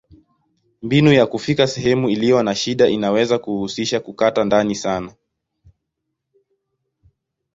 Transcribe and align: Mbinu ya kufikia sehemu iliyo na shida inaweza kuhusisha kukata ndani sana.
Mbinu 0.81 1.13
ya 1.13 1.25
kufikia 1.27 1.67
sehemu 1.67 2.09
iliyo 2.09 2.43
na 2.43 2.55
shida 2.55 2.87
inaweza 2.87 3.39
kuhusisha 3.39 3.99
kukata 3.99 4.43
ndani 4.45 4.75
sana. 4.75 5.13